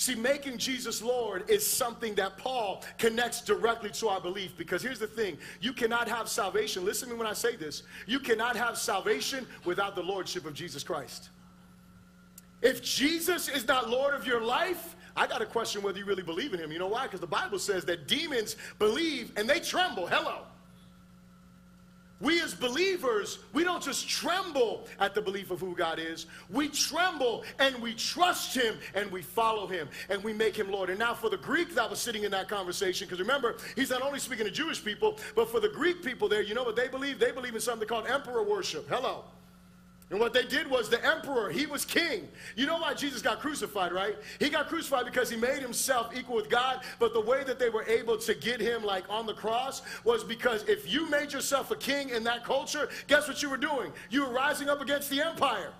[0.00, 4.98] See, making Jesus Lord is something that Paul connects directly to our belief because here's
[4.98, 6.86] the thing you cannot have salvation.
[6.86, 7.82] Listen to me when I say this.
[8.06, 11.28] You cannot have salvation without the Lordship of Jesus Christ.
[12.62, 16.22] If Jesus is not Lord of your life, I got to question whether you really
[16.22, 16.72] believe in him.
[16.72, 17.02] You know why?
[17.02, 20.06] Because the Bible says that demons believe and they tremble.
[20.06, 20.46] Hello.
[22.20, 26.26] We as believers, we don't just tremble at the belief of who God is.
[26.50, 30.90] We tremble and we trust Him and we follow Him and we make Him Lord.
[30.90, 34.02] And now for the Greek that was sitting in that conversation, because remember, he's not
[34.02, 36.88] only speaking to Jewish people, but for the Greek people there, you know what they
[36.88, 37.18] believe?
[37.18, 38.86] They believe in something called emperor worship.
[38.88, 39.24] Hello.
[40.10, 42.28] And what they did was the emperor, he was king.
[42.56, 44.16] You know why Jesus got crucified, right?
[44.40, 47.70] He got crucified because he made himself equal with God, but the way that they
[47.70, 51.70] were able to get him like on the cross was because if you made yourself
[51.70, 53.92] a king in that culture, guess what you were doing?
[54.10, 55.72] You were rising up against the empire.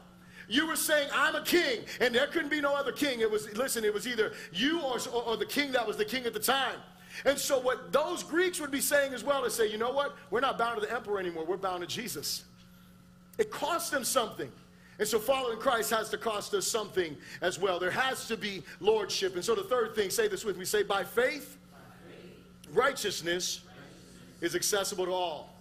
[0.46, 3.20] You were saying, I'm a king, and there couldn't be no other king.
[3.20, 6.24] It was, listen, it was either you or, or the king that was the king
[6.24, 6.76] at the time.
[7.24, 10.16] And so, what those Greeks would be saying as well is say, you know what?
[10.30, 12.44] We're not bound to the emperor anymore, we're bound to Jesus.
[13.40, 14.52] It costs them something.
[14.98, 17.80] And so following Christ has to cost us something as well.
[17.80, 19.34] There has to be lordship.
[19.34, 23.62] And so the third thing, say this with me, say by faith, by faith righteousness,
[23.64, 25.54] righteousness is accessible to all.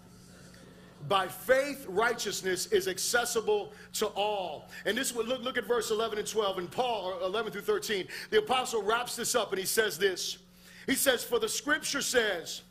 [1.08, 4.68] By faith, righteousness is accessible to all.
[4.86, 6.58] And this would look, look at verse 11 and 12.
[6.58, 10.39] And Paul, 11 through 13, the apostle wraps this up and he says this.
[10.86, 12.63] He says, For the scripture says,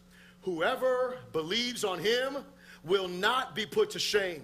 [0.43, 2.45] Whoever believes on him
[2.85, 4.43] will not be put to shame.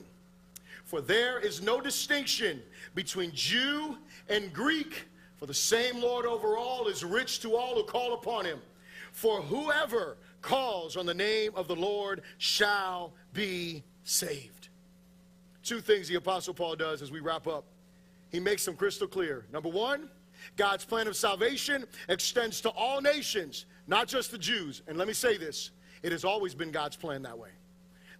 [0.95, 2.63] For there is no distinction
[2.95, 5.07] between Jew and Greek,
[5.39, 8.61] for the same Lord over all is rich to all who call upon him.
[9.11, 14.69] For whoever calls on the name of the Lord shall be saved.
[15.65, 17.65] Two things the Apostle Paul does as we wrap up.
[18.31, 19.47] He makes them crystal clear.
[19.53, 20.09] Number one,
[20.57, 24.83] God's plan of salvation extends to all nations, not just the Jews.
[24.87, 25.73] And let me say this
[26.05, 27.51] it has always been God's plan that way.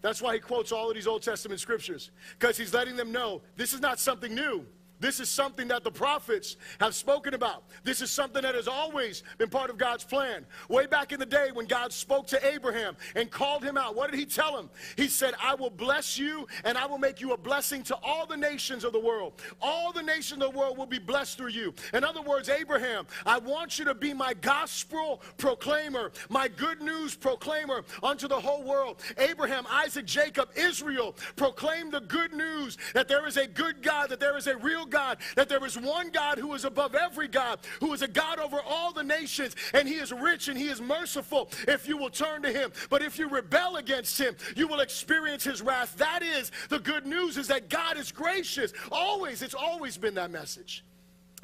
[0.05, 3.41] That's why he quotes all of these Old Testament scriptures, because he's letting them know
[3.57, 4.67] this is not something new.
[5.01, 7.65] This is something that the prophets have spoken about.
[7.83, 10.47] This is something that has always been part of God's plan.
[10.69, 14.11] Way back in the day when God spoke to Abraham and called him out, what
[14.11, 14.71] did he tell him?
[14.97, 18.27] He said, I will bless you and I will make you a blessing to all
[18.27, 19.35] the nations of the world.
[19.61, 21.75] All the nations of the world will be blessed through you.
[21.93, 27.17] In other words, Abraham, I want you to be my gospel proclaimer, my good news
[27.17, 29.03] proclaimer unto the whole world.
[29.19, 34.21] Abraham, Isaac, Jacob, Israel proclaim the good news that there is a good God, that
[34.21, 37.61] there is a real God, that there is one God who is above every God,
[37.81, 40.81] who is a God over all the nations, and he is rich and he is
[40.81, 42.73] merciful if you will turn to him.
[42.91, 45.97] But if you rebel against him, you will experience his wrath.
[45.97, 48.73] That is the good news is that God is gracious.
[48.91, 50.85] Always, it's always been that message.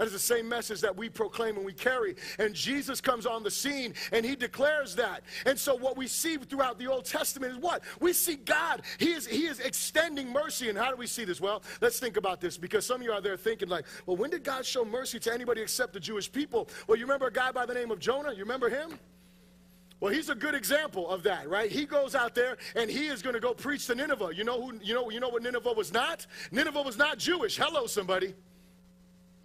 [0.00, 2.16] That is the same message that we proclaim and we carry.
[2.38, 5.24] And Jesus comes on the scene and he declares that.
[5.44, 7.82] And so what we see throughout the Old Testament is what?
[8.00, 8.80] We see God.
[8.96, 10.70] He is, he is extending mercy.
[10.70, 11.38] And how do we see this?
[11.38, 14.30] Well, let's think about this because some of you are there thinking like, well, when
[14.30, 16.70] did God show mercy to anybody except the Jewish people?
[16.86, 18.32] Well, you remember a guy by the name of Jonah?
[18.32, 18.98] You remember him?
[20.00, 21.70] Well, he's a good example of that, right?
[21.70, 24.30] He goes out there and he is going to go preach to Nineveh.
[24.34, 26.26] You know who you know you know what Nineveh was not?
[26.50, 27.58] Nineveh was not Jewish.
[27.58, 28.32] Hello somebody.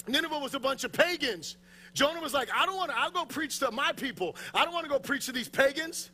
[0.07, 1.57] Nineveh was a bunch of pagans.
[1.93, 4.35] Jonah was like, I don't want to, I'll go preach to my people.
[4.53, 6.11] I don't want to go preach to these pagans.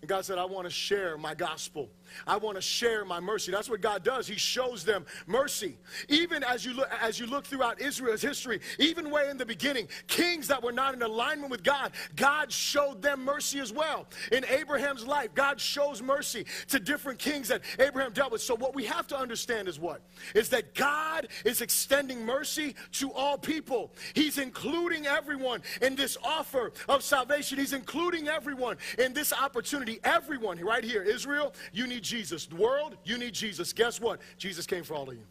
[0.00, 1.88] And God said, I want to share my gospel.
[2.26, 3.52] I want to share my mercy.
[3.52, 4.26] That's what God does.
[4.26, 5.76] He shows them mercy.
[6.08, 9.88] Even as you look as you look throughout Israel's history, even way in the beginning,
[10.06, 14.06] kings that were not in alignment with God, God showed them mercy as well.
[14.32, 18.42] In Abraham's life, God shows mercy to different kings that Abraham dealt with.
[18.42, 20.02] So what we have to understand is what?
[20.34, 23.92] Is that God is extending mercy to all people.
[24.14, 27.58] He's including everyone in this offer of salvation.
[27.58, 30.00] He's including everyone in this opportunity.
[30.04, 32.46] Everyone right here, Israel, you need Jesus.
[32.46, 33.72] The world, you need Jesus.
[33.72, 34.20] Guess what?
[34.38, 35.24] Jesus came for all of you.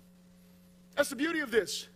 [0.96, 1.88] That's the beauty of this.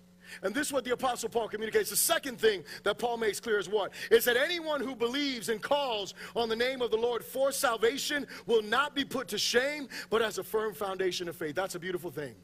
[0.43, 1.89] And this is what the Apostle Paul communicates.
[1.89, 3.93] The second thing that Paul makes clear is what?
[4.11, 8.27] Is that anyone who believes and calls on the name of the Lord for salvation
[8.45, 11.55] will not be put to shame, but has a firm foundation of faith.
[11.55, 12.35] That's a beautiful thing.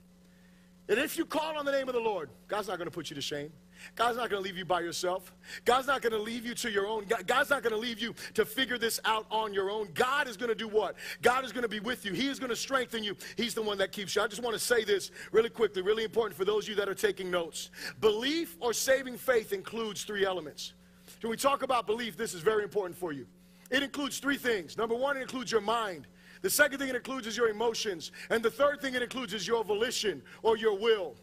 [0.87, 3.09] And if you call on the name of the Lord, God's not going to put
[3.09, 3.51] you to shame.
[3.95, 5.33] God's not going to leave you by yourself.
[5.65, 7.05] God's not going to leave you to your own.
[7.25, 9.89] God's not going to leave you to figure this out on your own.
[9.93, 10.95] God is going to do what?
[11.21, 12.13] God is going to be with you.
[12.13, 13.17] He is going to strengthen you.
[13.35, 14.21] He's the one that keeps you.
[14.21, 16.87] I just want to say this really quickly, really important for those of you that
[16.87, 17.69] are taking notes.
[17.99, 20.73] Belief or saving faith includes three elements.
[21.21, 23.25] When we talk about belief, this is very important for you.
[23.71, 24.77] It includes three things.
[24.77, 26.07] Number one, it includes your mind.
[26.45, 28.11] The second thing it includes is your emotions.
[28.29, 31.15] And the third thing it includes is your volition or your will.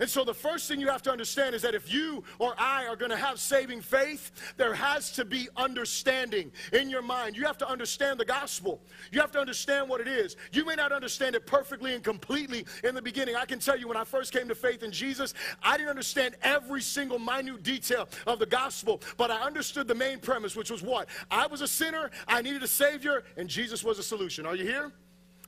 [0.00, 2.86] And so the first thing you have to understand is that if you or I
[2.86, 7.36] are going to have saving faith, there has to be understanding in your mind.
[7.36, 8.80] You have to understand the gospel.
[9.10, 10.36] You have to understand what it is.
[10.52, 13.36] You may not understand it perfectly and completely in the beginning.
[13.36, 16.36] I can tell you when I first came to faith in Jesus, I didn't understand
[16.42, 20.82] every single minute detail of the gospel, but I understood the main premise, which was
[20.82, 21.08] what?
[21.30, 24.46] I was a sinner, I needed a savior, and Jesus was a solution.
[24.46, 24.92] Are you here?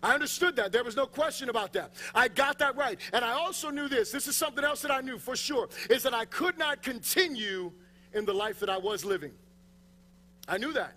[0.02, 0.72] I understood that.
[0.72, 1.92] There was no question about that.
[2.14, 2.98] I got that right.
[3.12, 4.10] And I also knew this.
[4.10, 7.70] This is something else that I knew for sure is that I could not continue
[8.14, 9.32] in the life that I was living.
[10.48, 10.96] I knew that.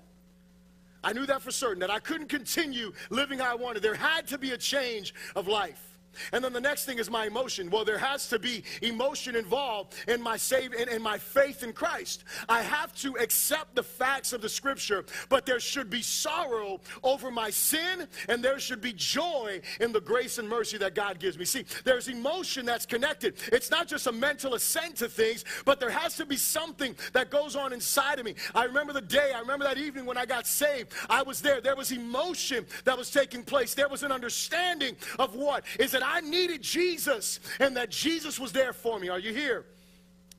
[1.04, 3.84] I knew that for certain, that I couldn't continue living how I wanted.
[3.84, 5.93] There had to be a change of life.
[6.32, 7.70] And then the next thing is my emotion.
[7.70, 11.74] Well, there has to be emotion involved in my save in, in, my faith in
[11.74, 12.24] Christ.
[12.48, 17.32] I have to accept the facts of the scripture, but there should be sorrow over
[17.32, 21.38] my sin, and there should be joy in the grace and mercy that God gives
[21.38, 21.46] me.
[21.46, 23.36] See, there's emotion that's connected.
[23.52, 27.30] It's not just a mental assent to things, but there has to be something that
[27.30, 28.36] goes on inside of me.
[28.56, 30.94] I remember the day, I remember that evening when I got saved.
[31.10, 31.62] I was there.
[31.62, 33.74] There was emotion that was taking place.
[33.74, 38.40] There was an understanding of what is it that I needed Jesus and that Jesus
[38.40, 39.08] was there for me.
[39.10, 39.66] Are you here?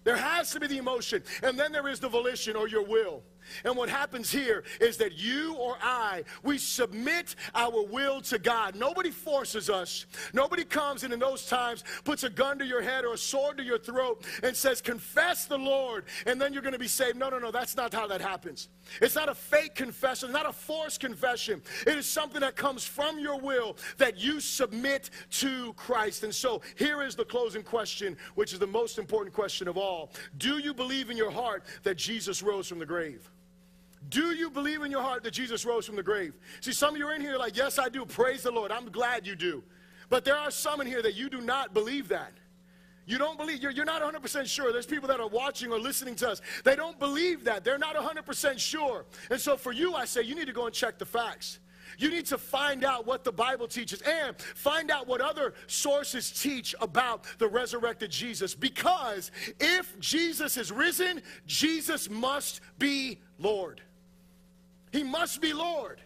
[0.04, 3.22] There has to be the emotion, and then there is the volition or your will.
[3.64, 8.74] And what happens here is that you or I, we submit our will to God.
[8.74, 10.06] Nobody forces us.
[10.32, 13.58] Nobody comes and in those times puts a gun to your head or a sword
[13.58, 17.16] to your throat and says, Confess the Lord, and then you're going to be saved.
[17.16, 18.68] No, no, no, that's not how that happens.
[19.00, 21.62] It's not a fake confession, not a forced confession.
[21.86, 26.24] It is something that comes from your will that you submit to Christ.
[26.24, 30.12] And so here is the closing question, which is the most important question of all
[30.38, 33.30] Do you believe in your heart that Jesus rose from the grave?
[34.08, 36.34] Do you believe in your heart that Jesus rose from the grave?
[36.60, 38.04] See, some of you are in here like, yes, I do.
[38.04, 38.70] Praise the Lord.
[38.70, 39.62] I'm glad you do.
[40.10, 42.32] But there are some in here that you do not believe that.
[43.06, 44.72] You don't believe, you're, you're not 100% sure.
[44.72, 46.40] There's people that are watching or listening to us.
[46.64, 47.62] They don't believe that.
[47.62, 49.04] They're not 100% sure.
[49.30, 51.58] And so for you, I say, you need to go and check the facts.
[51.98, 56.30] You need to find out what the Bible teaches and find out what other sources
[56.30, 58.54] teach about the resurrected Jesus.
[58.54, 59.30] Because
[59.60, 63.82] if Jesus is risen, Jesus must be Lord.
[64.94, 66.00] He must be Lord.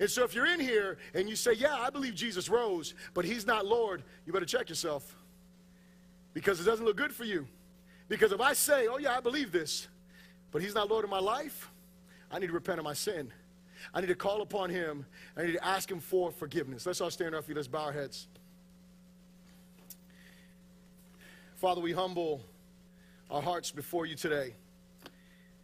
[0.00, 3.24] And so if you're in here and you say, Yeah, I believe Jesus rose, but
[3.24, 5.14] he's not Lord, you better check yourself
[6.34, 7.46] because it doesn't look good for you.
[8.08, 9.86] Because if I say, Oh, yeah, I believe this,
[10.50, 11.70] but he's not Lord of my life,
[12.32, 13.32] I need to repent of my sin.
[13.94, 15.06] I need to call upon him.
[15.36, 16.86] I need to ask him for forgiveness.
[16.86, 17.44] Let's all stand up.
[17.48, 18.26] Let's bow our heads.
[21.54, 22.42] Father, we humble
[23.30, 24.54] our hearts before you today.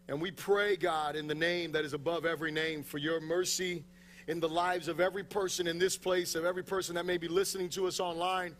[0.09, 3.84] And we pray, God, in the name that is above every name, for your mercy
[4.28, 7.28] in the lives of every person in this place, of every person that may be
[7.28, 8.54] listening to us online.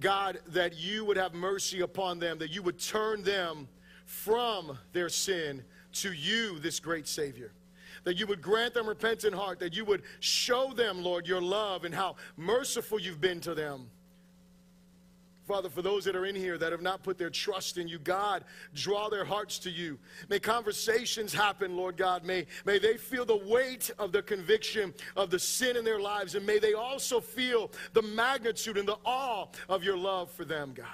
[0.00, 3.68] God, that you would have mercy upon them, that you would turn them
[4.06, 5.62] from their sin
[5.92, 7.52] to you, this great Savior.
[8.04, 11.84] That you would grant them repentant heart, that you would show them, Lord, your love
[11.84, 13.88] and how merciful you've been to them.
[15.46, 17.98] Father, for those that are in here that have not put their trust in you,
[17.98, 19.98] God, draw their hearts to you.
[20.28, 22.24] May conversations happen, Lord God.
[22.24, 26.36] May, may they feel the weight of the conviction of the sin in their lives,
[26.36, 30.72] and may they also feel the magnitude and the awe of your love for them,
[30.74, 30.86] God.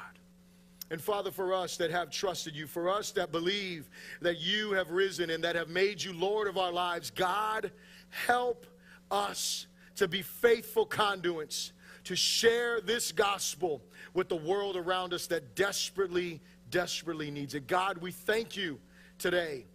[0.90, 3.90] And Father, for us that have trusted you, for us that believe
[4.22, 7.70] that you have risen and that have made you Lord of our lives, God,
[8.08, 8.66] help
[9.10, 11.72] us to be faithful conduits
[12.08, 13.82] to share this gospel
[14.14, 16.40] with the world around us that desperately,
[16.70, 17.66] desperately needs it.
[17.66, 18.80] God, we thank you
[19.18, 19.66] today.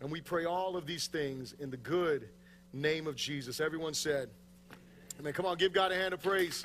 [0.00, 2.28] And we pray all of these things in the good
[2.72, 3.58] name of Jesus.
[3.58, 4.30] Everyone said,
[5.18, 5.32] Amen.
[5.32, 6.64] Come on, give God a hand of praise.